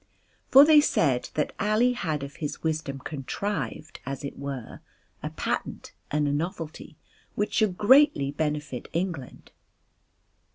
[0.49, 4.79] For they said that Ali had of his wisdom contrived as it were
[5.21, 6.97] a patent and a novelty
[7.35, 9.51] which should greatly benefit England.